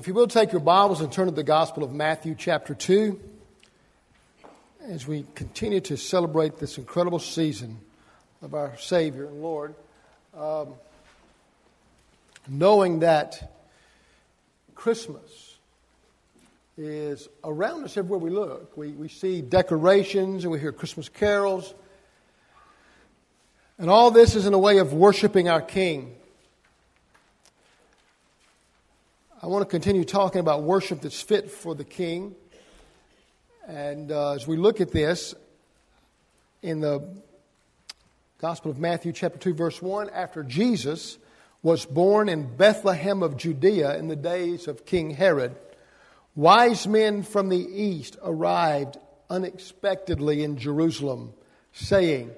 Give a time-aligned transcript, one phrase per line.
[0.00, 3.20] If you will take your Bibles and turn to the Gospel of Matthew, chapter 2,
[4.88, 7.76] as we continue to celebrate this incredible season
[8.40, 9.74] of our Savior and Lord,
[10.34, 10.72] um,
[12.48, 13.52] knowing that
[14.74, 15.58] Christmas
[16.78, 18.74] is around us everywhere we look.
[18.78, 21.74] We, we see decorations and we hear Christmas carols.
[23.76, 26.16] And all this is in a way of worshiping our King.
[29.42, 32.34] I want to continue talking about worship that's fit for the King.
[33.66, 35.34] And uh, as we look at this
[36.60, 37.08] in the
[38.38, 41.16] Gospel of Matthew, chapter 2, verse 1, after Jesus
[41.62, 45.56] was born in Bethlehem of Judea in the days of King Herod,
[46.36, 48.98] wise men from the east arrived
[49.30, 51.32] unexpectedly in Jerusalem,
[51.72, 52.30] saying,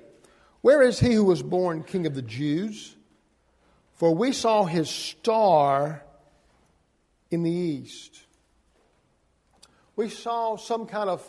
[0.60, 2.94] Where is he who was born King of the Jews?
[3.94, 6.04] For we saw his star
[7.32, 8.20] in the east.
[9.96, 11.28] We saw some kind of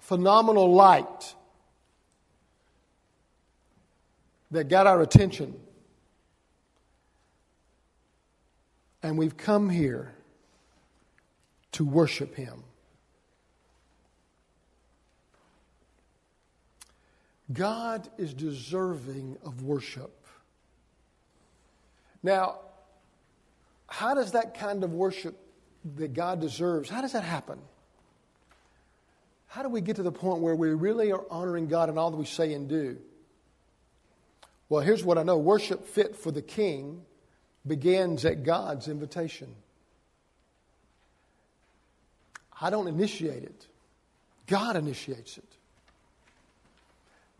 [0.00, 1.34] phenomenal light
[4.50, 5.58] that got our attention.
[9.02, 10.14] And we've come here
[11.72, 12.64] to worship Him.
[17.52, 20.26] God is deserving of worship.
[22.22, 22.58] Now,
[23.88, 25.36] how does that kind of worship
[25.96, 27.58] that God deserves, how does that happen?
[29.48, 32.10] How do we get to the point where we really are honoring God in all
[32.10, 32.98] that we say and do?
[34.68, 37.02] Well, here's what I know worship fit for the king
[37.66, 39.54] begins at God's invitation.
[42.60, 43.66] I don't initiate it,
[44.46, 45.44] God initiates it.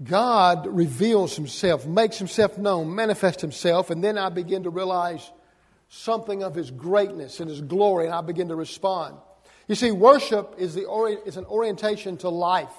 [0.02, 5.28] God reveals himself, makes himself known, manifests himself, and then I begin to realize
[5.88, 9.16] something of His greatness and His glory, and I begin to respond.
[9.66, 10.86] You see, worship is, the
[11.26, 12.72] is an orientation to life.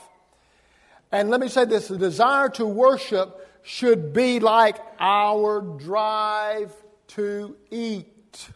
[1.12, 6.74] And let me say this the desire to worship should be like our drive
[7.08, 8.50] to eat.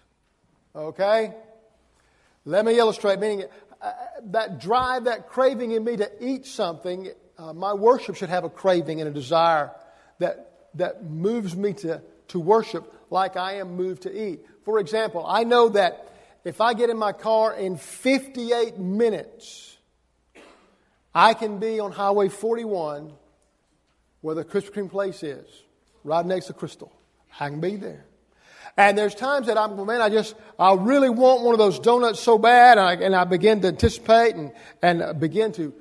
[0.76, 1.34] Okay?
[2.46, 3.46] Let me illustrate, meaning
[3.82, 3.92] uh,
[4.32, 8.50] that drive, that craving in me to eat something, uh, my worship should have a
[8.50, 9.72] craving and a desire
[10.20, 14.46] that, that moves me to, to worship like I am moved to eat.
[14.64, 16.10] For example, I know that
[16.44, 19.78] if I get in my car in 58 minutes,
[21.14, 23.14] I can be on Highway 41
[24.22, 25.46] where the Krispy Kreme place is,
[26.04, 26.92] right next to Crystal.
[27.40, 28.06] I can be there.
[28.78, 32.20] And there's times that I'm, man, I just, I really want one of those donuts
[32.20, 34.52] so bad, and I, and I begin to anticipate and,
[34.82, 35.74] and begin to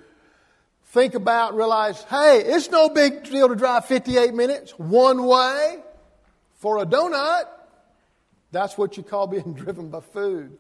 [0.87, 5.79] think about, realize, hey, it's no big deal to drive 58 minutes one way
[6.57, 7.45] for a donut,
[8.53, 10.59] that's what you call being driven by food.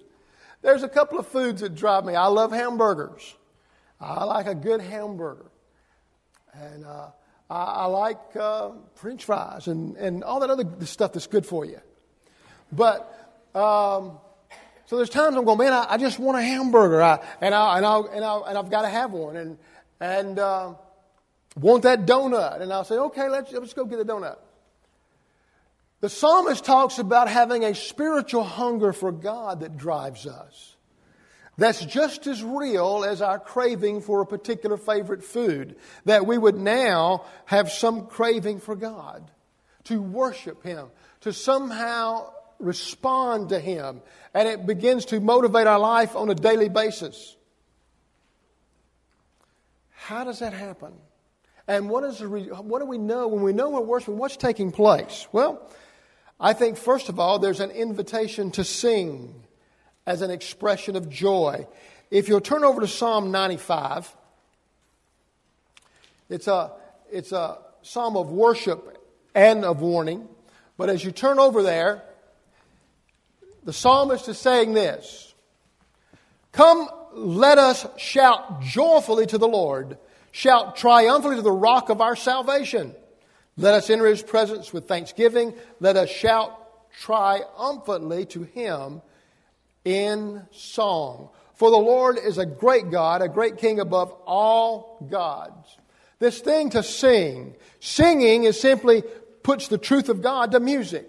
[0.63, 2.15] There's a couple of foods that drive me.
[2.15, 3.35] I love hamburgers.
[4.01, 5.47] I like a good hamburger.
[6.55, 7.11] And uh,
[7.49, 11.65] I, I, like uh, french fries and, and all that other stuff that's good for
[11.65, 11.81] you.
[12.71, 13.09] But,
[13.55, 14.19] um,
[14.87, 17.03] so there's times I'm going, man, I, I just want a hamburger.
[17.03, 19.37] I, and, I, and, I'll, and, I'll, and I've got to have one.
[19.37, 19.59] And,
[20.01, 20.75] and uh,
[21.57, 22.61] want that donut.
[22.61, 24.37] And I'll say, okay, let's, let's go get a donut.
[26.03, 30.75] The psalmist talks about having a spiritual hunger for God that drives us.
[31.57, 36.57] That's just as real as our craving for a particular favorite food, that we would
[36.57, 39.31] now have some craving for God,
[39.85, 40.89] to worship Him,
[41.21, 44.03] to somehow respond to Him,
[44.35, 47.37] and it begins to motivate our life on a daily basis.
[49.91, 50.95] How does that happen?
[51.69, 54.19] And what, is the, what do we know when we know we're worshiping?
[54.19, 55.29] What's taking place?
[55.31, 55.71] Well,
[56.41, 59.35] I think, first of all, there's an invitation to sing
[60.07, 61.67] as an expression of joy.
[62.11, 64.15] If you'll turn over to Psalm 95,
[66.29, 66.73] it's a,
[67.11, 68.99] it's a psalm of worship
[69.35, 70.29] and of warning.
[70.77, 72.03] But as you turn over there,
[73.65, 75.35] the psalmist is saying this
[76.53, 79.99] Come, let us shout joyfully to the Lord,
[80.33, 82.95] shout triumphantly to the rock of our salvation.
[83.57, 85.55] Let us enter his presence with thanksgiving.
[85.81, 86.59] Let us shout
[87.01, 89.03] triumphantly to him
[89.85, 91.29] in song.
[91.55, 95.77] For the Lord is a great God, a great king above all gods.
[96.19, 99.03] This thing to sing, singing is simply
[99.43, 101.07] puts the truth of God to music.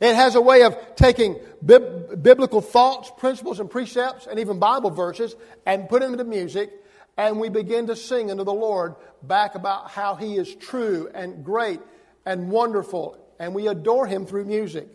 [0.00, 4.90] It has a way of taking bib- biblical thoughts, principles, and precepts, and even Bible
[4.90, 5.36] verses,
[5.66, 6.72] and putting them into music
[7.16, 11.44] and we begin to sing unto the Lord back about how He is true and
[11.44, 11.80] great
[12.24, 14.88] and wonderful, and we adore Him through music.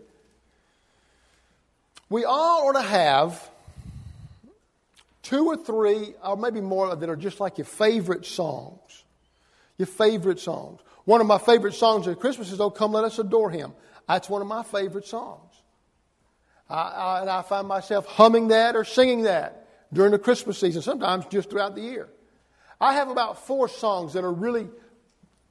[2.09, 3.49] We all ought to have
[5.23, 9.03] two or three, or maybe more, that are just like your favorite songs.
[9.77, 10.79] Your favorite songs.
[11.03, 13.73] One of my favorite songs at Christmas is, Oh, Come Let Us Adore Him.
[14.07, 15.53] That's one of my favorite songs.
[16.69, 20.81] I, I, and I find myself humming that or singing that during the Christmas season,
[20.81, 22.09] sometimes just throughout the year.
[22.79, 24.67] I have about four songs that are really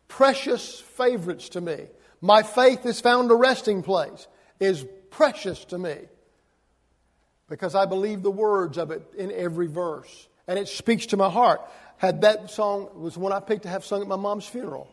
[0.08, 1.86] precious favorites to me.
[2.20, 4.26] My faith is found a resting place
[4.60, 5.96] is precious to me
[7.48, 11.28] because I believe the words of it in every verse and it speaks to my
[11.28, 11.60] heart.
[11.98, 14.90] Had that song was one I picked to have sung at my mom's funeral.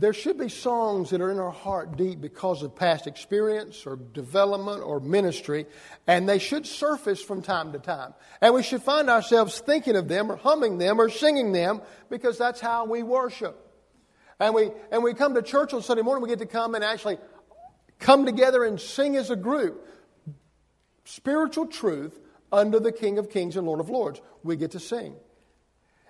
[0.00, 3.96] There should be songs that are in our heart deep because of past experience or
[3.96, 5.66] development or ministry,
[6.06, 8.14] and they should surface from time to time.
[8.40, 12.38] And we should find ourselves thinking of them or humming them or singing them because
[12.38, 13.56] that's how we worship.
[14.38, 16.84] And we, and we come to church on Sunday morning, we get to come and
[16.84, 17.18] actually
[17.98, 19.84] come together and sing as a group.
[21.04, 22.16] Spiritual truth
[22.52, 24.20] under the King of Kings and Lord of Lords.
[24.44, 25.16] We get to sing.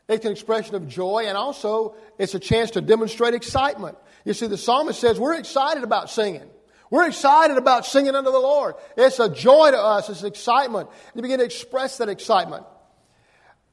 [0.08, 3.98] It's an expression of joy, and also it's a chance to demonstrate excitement.
[4.24, 6.48] You see, the psalmist says, We're excited about singing.
[6.90, 8.76] We're excited about singing unto the Lord.
[8.96, 10.88] It's a joy to us, it's excitement.
[10.88, 12.64] And you begin to express that excitement.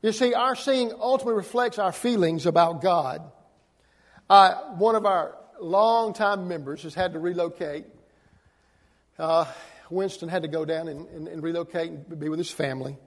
[0.02, 3.22] You see, our singing ultimately reflects our feelings about God.
[4.30, 7.86] Uh, one of our longtime members has had to relocate.
[9.18, 9.46] Uh,
[9.90, 12.98] Winston had to go down and, and, and relocate and be with his family.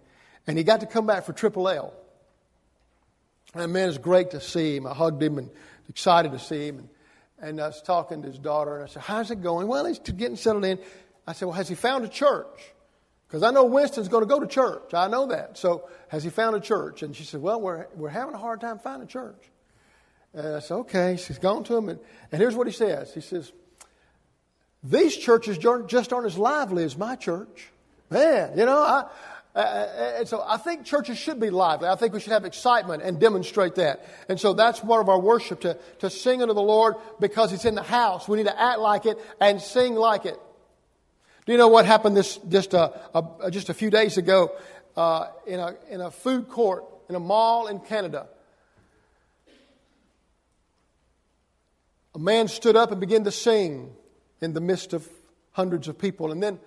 [0.46, 1.92] And he got to come back for Triple L.
[3.54, 4.86] And man, it's great to see him.
[4.86, 5.50] I hugged him and
[5.88, 6.78] excited to see him.
[6.78, 6.88] And,
[7.40, 9.68] and I was talking to his daughter, and I said, How's it going?
[9.68, 10.78] Well, he's getting settled in.
[11.26, 12.72] I said, Well, has he found a church?
[13.26, 14.94] Because I know Winston's going to go to church.
[14.94, 15.58] I know that.
[15.58, 17.02] So, has he found a church?
[17.02, 19.50] And she said, Well, we're, we're having a hard time finding a church.
[20.34, 21.16] And I said, Okay.
[21.16, 21.88] She's gone to him.
[21.88, 22.00] And,
[22.32, 23.52] and here's what he says He says,
[24.82, 27.70] These churches just aren't as lively as my church.
[28.10, 29.04] Man, you know, I,
[29.54, 31.88] uh, uh, and so I think churches should be lively.
[31.88, 34.06] I think we should have excitement and demonstrate that.
[34.28, 37.64] And so that's part of our worship to, to sing unto the Lord because it's
[37.64, 38.28] in the house.
[38.28, 40.38] We need to act like it and sing like it.
[41.46, 44.52] Do you know what happened this just a, a just a few days ago
[44.96, 48.26] uh, in a in a food court in a mall in Canada?
[52.14, 53.90] A man stood up and began to sing
[54.42, 55.08] in the midst of
[55.52, 56.60] hundreds of people, and then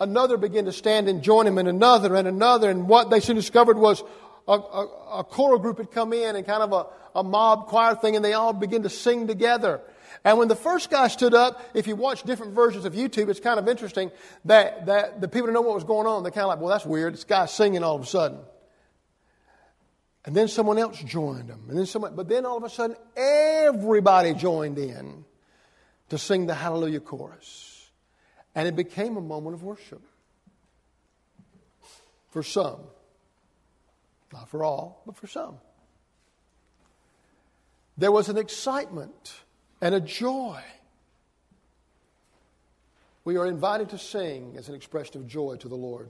[0.00, 2.70] another began to stand and join him, and another and another.
[2.70, 4.02] And what they soon discovered was
[4.48, 4.88] a, a,
[5.18, 8.24] a choral group had come in and kind of a, a mob choir thing, and
[8.24, 9.80] they all began to sing together.
[10.24, 13.40] And when the first guy stood up, if you watch different versions of YouTube, it's
[13.40, 14.10] kind of interesting
[14.44, 16.22] that, that the people didn't know what was going on.
[16.22, 17.14] They're kind of like, well, that's weird.
[17.14, 18.38] This guy's singing all of a sudden.
[20.24, 21.66] And then someone else joined them.
[21.68, 25.24] And then someone, but then all of a sudden, everybody joined in
[26.08, 27.75] to sing the Hallelujah chorus.
[28.56, 30.02] And it became a moment of worship.
[32.30, 32.80] For some.
[34.32, 35.58] Not for all, but for some.
[37.98, 39.34] There was an excitement
[39.80, 40.62] and a joy.
[43.24, 46.08] We are invited to sing as an expression of joy to the Lord.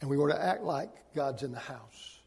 [0.00, 2.18] And we were to act like God's in the house.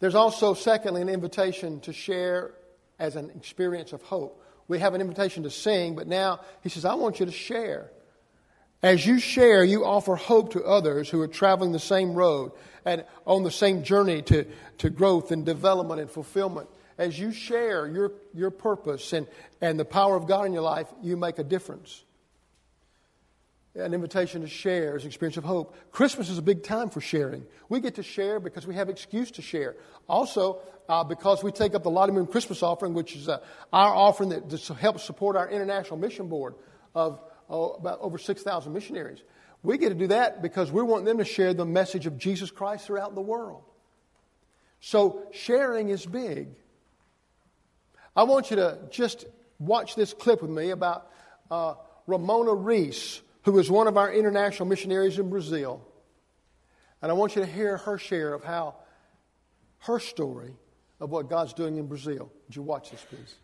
[0.00, 2.54] There's also, secondly, an invitation to share
[3.00, 4.40] as an experience of hope.
[4.68, 7.90] We have an invitation to sing, but now he says, I want you to share.
[8.82, 12.52] As you share, you offer hope to others who are traveling the same road
[12.84, 14.46] and on the same journey to,
[14.78, 16.68] to growth and development and fulfillment.
[16.96, 19.26] As you share your, your purpose and,
[19.60, 22.04] and the power of God in your life, you make a difference
[23.74, 25.76] an invitation to share is an experience of hope.
[25.92, 27.44] Christmas is a big time for sharing.
[27.68, 29.76] We get to share because we have excuse to share.
[30.08, 30.58] Also,
[30.90, 33.38] uh, because we take up the Lottie Moon Christmas offering, which is uh,
[33.72, 36.56] our offering that helps support our international mission board
[36.96, 39.20] of oh, about over 6,000 missionaries.
[39.62, 42.50] We get to do that because we want them to share the message of Jesus
[42.50, 43.62] Christ throughout the world.
[44.80, 46.48] So sharing is big.
[48.16, 49.26] I want you to just
[49.60, 51.08] watch this clip with me about
[51.52, 51.74] uh,
[52.08, 55.86] Ramona Reese who is one of our international missionaries in Brazil.
[57.00, 58.74] And I want you to hear her share of how
[59.78, 60.56] her story
[61.00, 62.30] of what God's doing in Brazil.
[62.46, 63.34] Would you watch this, please?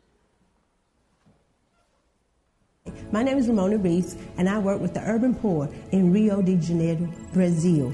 [3.10, 6.56] My name is Ramona Reese, and I work with the urban poor in Rio de
[6.56, 7.92] Janeiro, Brazil.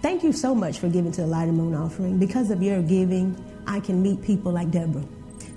[0.00, 2.18] Thank you so much for giving to the Lottie Moon offering.
[2.18, 5.04] Because of your giving, I can meet people like Deborah.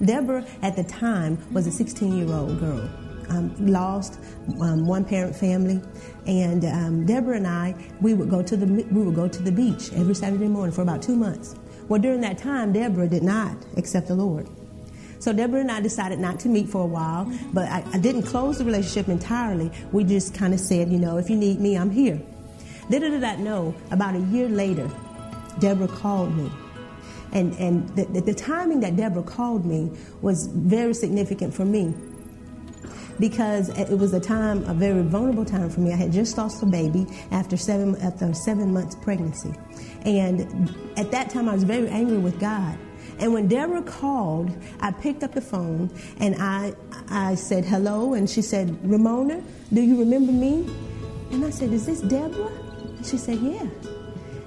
[0.04, 2.90] Deborah, at the time, was a 16 year old girl
[3.30, 4.20] um, lost,
[4.62, 5.82] um, one parent family,
[6.28, 9.52] and um, Deborah and I, we would go to the we would go to the
[9.52, 11.56] beach every Saturday morning for about two months.
[11.88, 14.48] Well, during that time, Deborah did not accept the Lord.
[15.20, 18.24] So Deborah and I decided not to meet for a while, but I, I didn't
[18.24, 19.72] close the relationship entirely.
[19.92, 22.22] We just kind of said, you know, if you need me, I'm here.
[22.90, 24.90] Little did I know, about a year later,
[25.60, 26.52] Deborah called me.
[27.32, 31.94] And, and the, the, the timing that Deborah called me was very significant for me
[33.20, 35.94] because it was a time, a very vulnerable time for me.
[35.94, 39.54] I had just lost a baby after seven, after seven months pregnancy.
[40.04, 42.78] And at that time, I was very angry with God.
[43.20, 46.74] And when Deborah called, I picked up the phone and I,
[47.10, 48.14] I said hello.
[48.14, 49.42] And she said, Ramona,
[49.72, 50.70] do you remember me?
[51.32, 52.52] And I said, Is this Deborah?
[53.04, 53.68] She said, Yeah.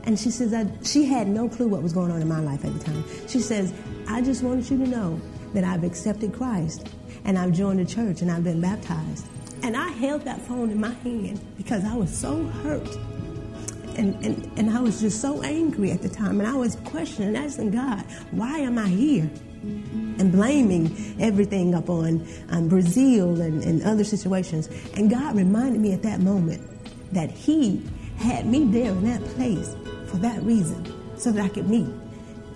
[0.05, 2.65] And she says, I, she had no clue what was going on in my life
[2.65, 3.05] at the time.
[3.27, 3.73] She says,
[4.09, 5.21] I just wanted you to know
[5.55, 6.89] that I've accepted Christ
[7.25, 9.27] and I've joined the church and I've been baptized.
[9.63, 12.89] And I held that phone in my hand because I was so hurt.
[13.97, 16.39] And, and, and I was just so angry at the time.
[16.39, 19.29] And I was questioning, asking God, why am I here?
[19.63, 24.69] And blaming everything up on, on Brazil and, and other situations.
[24.95, 26.63] And God reminded me at that moment
[27.13, 27.83] that He
[28.19, 29.75] had me there in that place
[30.07, 31.89] for that reason, so that I could meet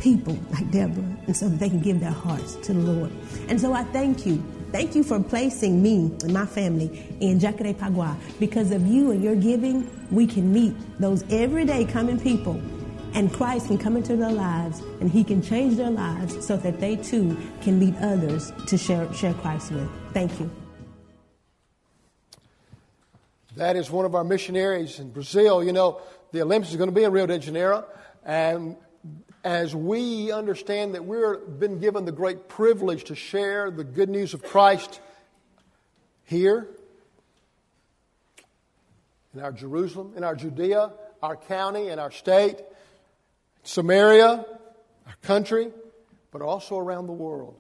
[0.03, 3.13] people like Deborah and so they can give their hearts to the Lord.
[3.49, 4.43] And so I thank you.
[4.73, 8.17] Thank you for placing me and my family in Jacarepagua.
[8.41, 12.61] Because of you and your giving, we can meet those everyday coming people
[13.15, 16.81] and Christ can come into their lives and he can change their lives so that
[16.81, 19.89] they too can meet others to share, share Christ with.
[20.13, 20.51] Thank you.
[23.57, 25.63] That is one of our missionaries in Brazil.
[25.63, 26.01] You know,
[26.33, 27.85] the Olympics is going to be in Rio de Janeiro,
[28.25, 28.77] and
[29.45, 34.35] as we understand that we've been given the great privilege to share the good news
[34.35, 35.01] of Christ
[36.25, 36.69] here,
[39.35, 42.59] in our Jerusalem, in our Judea, our county, and our state,
[43.65, 44.45] Samaria,
[45.07, 45.71] our country,
[46.31, 47.57] but also around the world.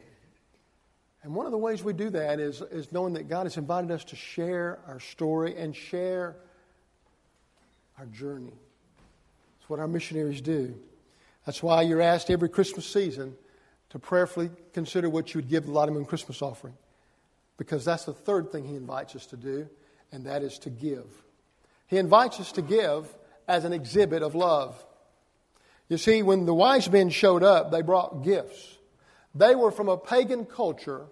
[1.22, 3.90] And one of the ways we do that is, is knowing that God has invited
[3.90, 6.36] us to share our story and share
[7.98, 8.52] our journey.
[9.60, 10.74] It's what our missionaries do.
[11.46, 13.34] That's why you're asked every Christmas season
[13.90, 16.74] to prayerfully consider what you would give the Lottie Moon Christmas offering.
[17.56, 19.68] Because that's the third thing he invites us to do,
[20.10, 21.06] and that is to give.
[21.86, 23.06] He invites us to give
[23.48, 24.84] as an exhibit of love.
[25.88, 28.78] You see, when the wise men showed up, they brought gifts.
[29.34, 31.06] They were from a pagan culture,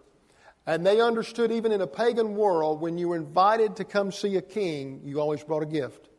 [0.67, 4.37] and they understood even in a pagan world, when you were invited to come see
[4.37, 6.10] a king, you always brought a gift.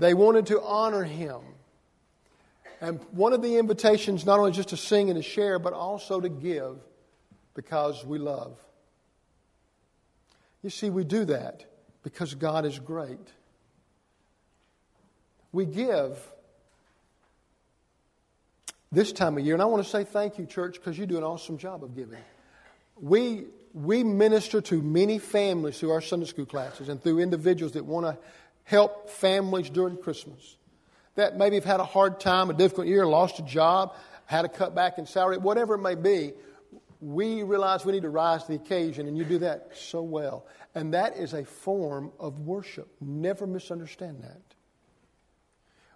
[0.00, 1.40] They wanted to honor him.
[2.80, 6.20] And one of the invitations, not only just to sing and to share, but also
[6.20, 6.78] to give
[7.54, 8.56] because we love.
[10.62, 11.66] You see, we do that
[12.02, 13.28] because God is great.
[15.52, 16.18] We give
[18.90, 21.18] this time of year, and I want to say thank you, church, because you do
[21.18, 22.18] an awesome job of giving.
[22.98, 27.84] We, we minister to many families through our Sunday school classes and through individuals that
[27.84, 28.16] want to
[28.70, 30.56] help families during Christmas
[31.16, 33.94] that maybe have had a hard time, a difficult year, lost a job,
[34.26, 36.32] had a cutback in salary, whatever it may be.
[37.00, 40.46] We realize we need to rise to the occasion, and you do that so well.
[40.74, 42.88] And that is a form of worship.
[43.00, 44.40] Never misunderstand that.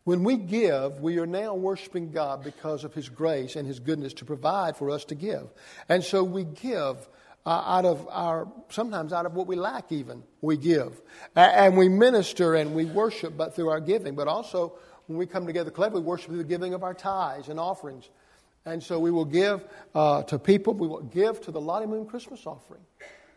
[0.03, 4.15] When we give, we are now worshiping God because of His grace and His goodness
[4.15, 5.49] to provide for us to give.
[5.89, 7.09] And so we give
[7.47, 11.01] uh, out of our, sometimes out of what we lack, even, we give.
[11.37, 14.15] And we minister and we worship but through our giving.
[14.15, 14.75] But also,
[15.07, 18.09] when we come together collectively, we worship through the giving of our tithes and offerings.
[18.67, 19.63] And so we will give
[19.95, 22.81] uh, to people, we will give to the Lottie Moon Christmas offering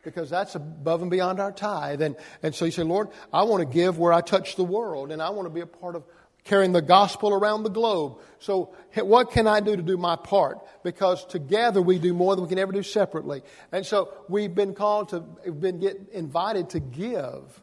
[0.04, 2.02] because that's above and beyond our tithe.
[2.02, 5.12] And, and so you say, Lord, I want to give where I touch the world,
[5.12, 6.06] and I want to be a part of
[6.48, 8.20] carrying the gospel around the globe.
[8.40, 10.60] So, what can I do to do my part?
[10.84, 13.44] Because together we do more than we can ever do separately.
[13.72, 17.62] And so, we've been called to, we've been get invited to give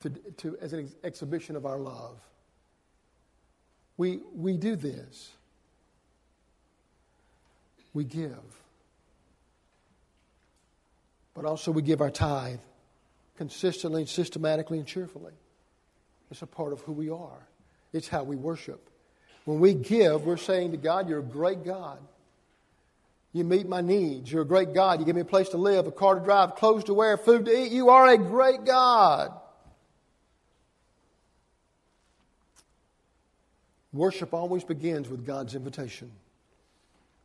[0.00, 2.18] to, to, as an ex- exhibition of our love.
[3.96, 5.30] We, we do this.
[7.92, 8.62] We give.
[11.34, 12.60] But also, we give our tithe
[13.36, 15.32] consistently systematically and cheerfully.
[16.30, 17.46] It's a part of who we are,
[17.92, 18.88] it's how we worship.
[19.44, 21.98] When we give, we're saying to God, You're a great God.
[23.32, 24.30] You meet my needs.
[24.30, 24.98] You're a great God.
[24.98, 27.44] You give me a place to live, a car to drive, clothes to wear, food
[27.44, 27.70] to eat.
[27.70, 29.32] You are a great God.
[33.92, 36.10] Worship always begins with God's invitation.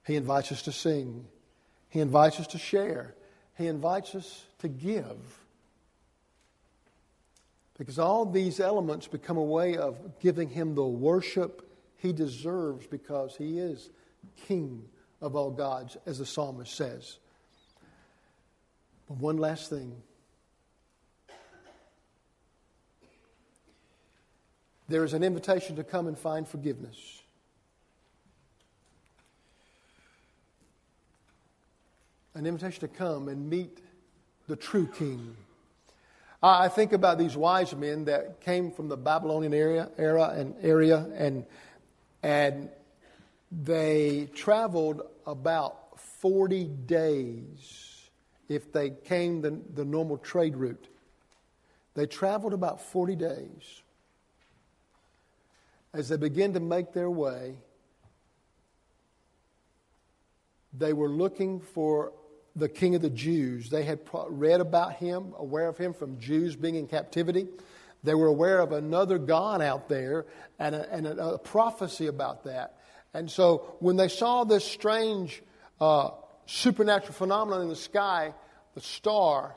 [0.06, 1.26] He invites us to sing,
[1.90, 3.16] He invites us to share,
[3.58, 5.18] He invites us to give.
[7.77, 13.36] Because all these elements become a way of giving him the worship he deserves because
[13.36, 13.89] he is
[14.48, 14.84] king
[15.22, 17.17] of all gods, as the psalmist says.
[19.08, 19.96] But one last thing.
[24.88, 27.22] There is an invitation to come and find forgiveness.
[32.36, 33.79] An invitation to come and meet
[34.48, 35.36] the true king.
[36.48, 41.08] I think about these wise men that came from the Babylonian area, era and area,
[41.16, 41.46] and
[42.22, 42.70] and
[43.52, 48.10] they traveled about 40 days
[48.48, 50.88] if they came the, the normal trade route.
[51.96, 53.82] They traveled about 40 days.
[55.94, 57.56] As they began to make their way,
[60.74, 62.12] they were looking for
[62.56, 63.70] the king of the Jews.
[63.70, 67.48] They had read about him, aware of him from Jews being in captivity.
[68.04, 70.26] They were aware of another God out there
[70.60, 72.78] and a, and a, a prophecy about that.
[73.14, 75.42] And so when they saw this strange
[75.82, 76.12] uh,
[76.46, 78.34] supernatural phenomenon in the sky,
[78.76, 79.56] the star,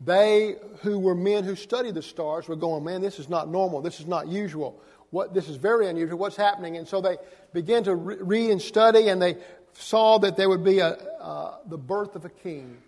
[0.00, 3.80] they who were men who studied the stars were going, man, this is not normal.
[3.82, 4.80] This is not usual.
[5.10, 6.18] What, this is very unusual.
[6.18, 6.76] What's happening?
[6.76, 7.16] And so they
[7.52, 9.36] began to re- read and study, and they
[9.78, 12.78] saw that there would be a, uh, the birth of a king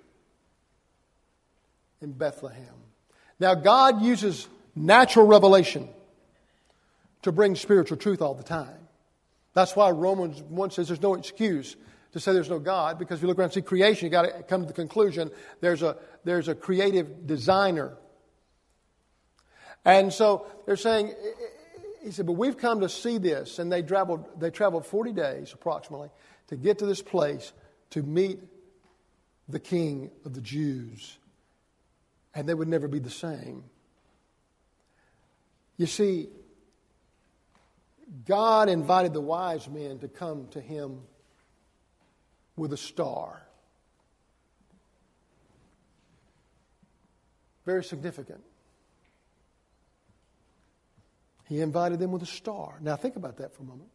[2.01, 2.67] in Bethlehem.
[3.39, 5.89] Now, God uses natural revelation
[7.23, 8.89] to bring spiritual truth all the time.
[9.55, 11.77] That's why Romans 1 says there's no excuse
[12.13, 14.23] to say there's no God, because if you look around and see creation, you've got
[14.23, 15.31] to come to the conclusion
[15.61, 17.97] there's a, there's a creative designer.
[19.85, 21.15] And so they're saying,
[22.03, 23.59] he said, but we've come to see this.
[23.59, 26.11] And they traveled, they traveled 40 days approximately
[26.51, 27.53] to get to this place
[27.91, 28.41] to meet
[29.49, 31.17] the king of the Jews.
[32.35, 33.65] And they would never be the same.
[35.77, 36.29] You see,
[38.27, 41.01] God invited the wise men to come to him
[42.57, 43.43] with a star.
[47.65, 48.43] Very significant.
[51.49, 52.79] He invited them with a star.
[52.81, 53.91] Now, think about that for a moment.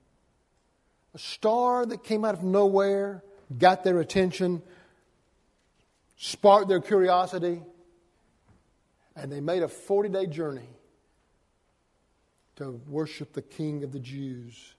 [1.16, 3.24] A star that came out of nowhere,
[3.58, 4.62] got their attention,
[6.18, 7.62] sparked their curiosity,
[9.16, 10.68] and they made a 40 day journey
[12.58, 14.74] to worship the King of the Jews.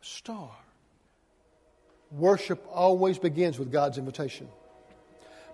[0.00, 0.50] Star.
[2.10, 4.48] Worship always begins with God's invitation.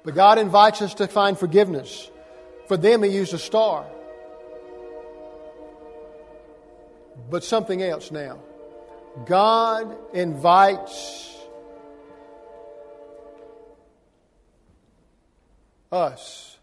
[0.05, 2.09] But God invites us to find forgiveness.
[2.69, 3.87] For them, He used a star.
[7.31, 8.41] But something else now.
[9.25, 11.35] God invites
[15.91, 16.59] us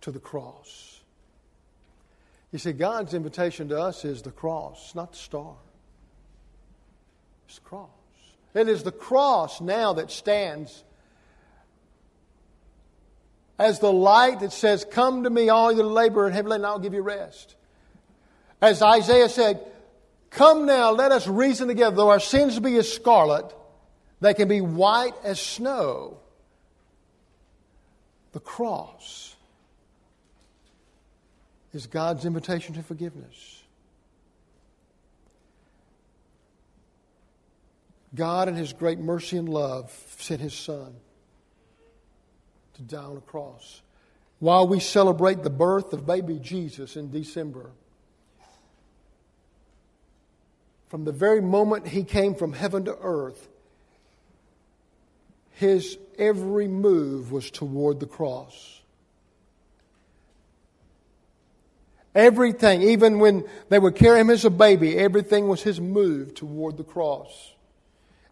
[0.00, 1.00] to the cross.
[2.52, 5.54] You see, God's invitation to us is the cross, not the star.
[7.46, 7.90] It's the cross.
[8.54, 10.84] It is the cross now that stands
[13.58, 16.66] as the light that says, Come to me, all your labor and heavy laden, and
[16.66, 17.56] I'll give you rest.
[18.60, 19.60] As Isaiah said,
[20.30, 21.96] Come now, let us reason together.
[21.96, 23.54] Though our sins be as scarlet,
[24.20, 26.18] they can be white as snow.
[28.32, 29.34] The cross
[31.72, 33.62] is God's invitation to forgiveness.
[38.14, 40.94] God, in His great mercy and love, sent His Son
[42.74, 43.82] to die on a cross.
[44.38, 47.70] While we celebrate the birth of baby Jesus in December,
[50.88, 53.48] from the very moment He came from heaven to earth,
[55.52, 58.80] His every move was toward the cross.
[62.14, 66.78] Everything, even when they would carry him as a baby, everything was his move toward
[66.78, 67.52] the cross.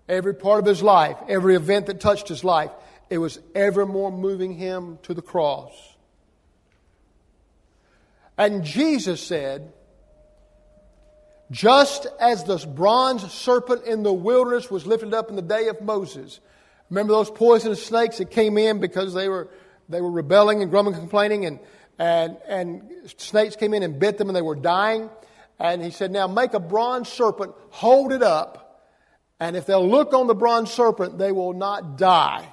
[0.09, 2.71] Every part of his life, every event that touched his life,
[3.11, 5.73] it was ever more moving him to the cross.
[8.39, 9.71] And Jesus said,
[11.51, 15.81] just as the bronze serpent in the wilderness was lifted up in the day of
[15.81, 16.41] Moses.
[16.91, 19.49] Remember those poisonous snakes that came in because they were,
[19.89, 21.59] they were rebelling and grumbling and complaining and
[21.99, 22.83] and, and
[23.19, 25.11] snakes came in and bit them and they were dying.
[25.59, 28.89] And he said, Now make a bronze serpent, hold it up,
[29.39, 32.49] and if they'll look on the bronze serpent, they will not die.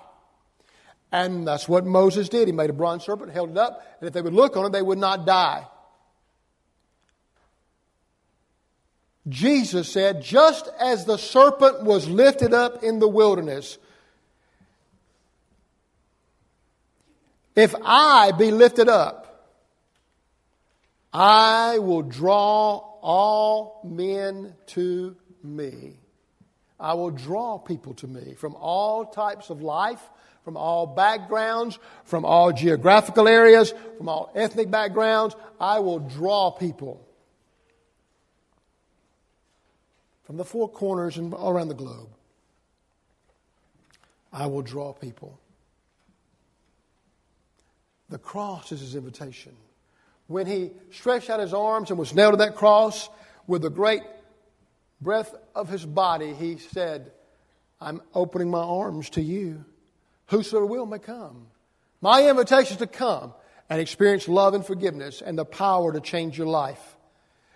[1.12, 2.48] And that's what Moses did.
[2.48, 4.72] He made a bronze serpent, held it up, and if they would look on it,
[4.72, 5.68] they would not die.
[9.30, 13.78] Jesus said, just as the serpent was lifted up in the wilderness,
[17.56, 19.28] If I be lifted up,
[21.14, 25.98] I will draw all men to me.
[26.80, 30.02] I will draw people to me from all types of life,
[30.44, 35.36] from all backgrounds, from all geographical areas, from all ethnic backgrounds.
[35.60, 37.06] I will draw people
[40.24, 42.10] from the four corners and all around the globe.
[44.32, 45.40] I will draw people.
[48.10, 49.54] The cross is his invitation.
[50.28, 53.10] When he stretched out his arms and was nailed to that cross
[53.48, 54.04] with the great
[55.02, 57.12] breath of his body, he said,
[57.82, 59.66] I'm opening my arms to you.
[60.28, 61.48] Whosoever will may come.
[62.00, 63.34] My invitation is to come
[63.70, 66.98] and experience love and forgiveness and the power to change your life.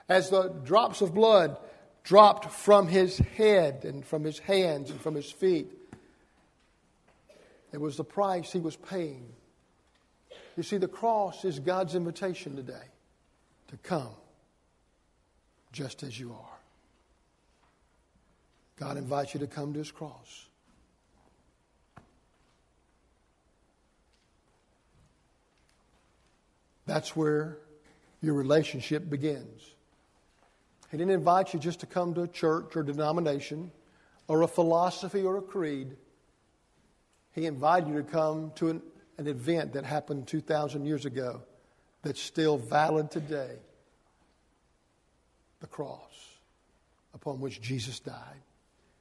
[0.09, 1.57] As the drops of blood
[2.05, 5.67] dropped from his head and from his hands and from his feet,
[7.73, 9.27] it was the price he was paying.
[10.55, 12.87] You see, the cross is God's invitation today
[13.69, 14.15] to come
[15.73, 16.59] just as you are.
[18.77, 20.45] God invites you to come to his cross.
[26.85, 27.57] That's where
[28.21, 29.74] your relationship begins.
[30.95, 33.69] He didn't invite you just to come to a church or denomination
[34.29, 35.97] or a philosophy or a creed.
[37.33, 38.81] He invited you to come to an,
[39.17, 41.41] an event that happened 2,000 years ago
[42.01, 43.57] that's still valid today
[45.59, 46.37] the cross
[47.13, 48.41] upon which Jesus died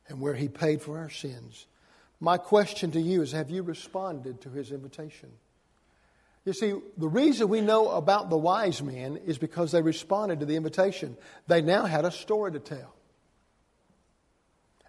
[0.08, 1.68] and where he paid for our sins.
[2.18, 5.30] My question to you is have you responded to his invitation?
[6.44, 10.46] You see, the reason we know about the wise men is because they responded to
[10.46, 11.16] the invitation.
[11.46, 12.94] They now had a story to tell.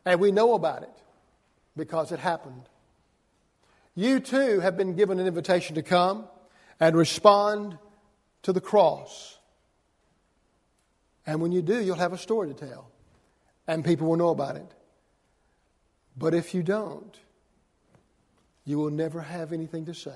[0.06, 1.04] And we know about it
[1.78, 2.64] because it happened.
[3.96, 6.26] You too have been given an invitation to come
[6.80, 7.78] and respond
[8.44, 9.38] to the cross.
[11.26, 12.92] And when you do, you'll have a story to tell,
[13.66, 14.72] and people will know about it.
[16.18, 17.18] But if you don't,
[18.66, 20.12] you will never have anything to say.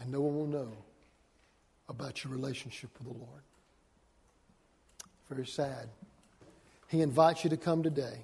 [0.00, 0.72] And no one will know
[1.88, 3.42] about your relationship with the Lord.
[5.28, 5.88] Very sad.
[6.88, 8.18] He invites you to come today.